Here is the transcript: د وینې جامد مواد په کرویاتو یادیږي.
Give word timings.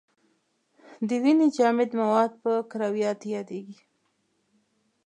د 1.07 1.09
وینې 1.23 1.47
جامد 1.55 1.89
مواد 2.01 2.31
په 2.43 2.51
کرویاتو 2.71 3.25
یادیږي. 3.35 3.77